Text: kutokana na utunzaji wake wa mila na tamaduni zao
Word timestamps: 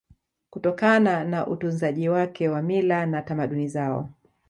kutokana 0.49 1.23
na 1.23 1.47
utunzaji 1.47 2.09
wake 2.09 2.49
wa 2.49 2.61
mila 2.61 3.05
na 3.05 3.21
tamaduni 3.21 3.67
zao 3.67 4.09